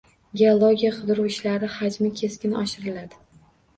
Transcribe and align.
Geologiya-qidiruv 0.39 1.29
ishlari 1.33 1.71
hajmi 1.75 2.13
keskin 2.23 2.57
oshiriladi 2.63 3.21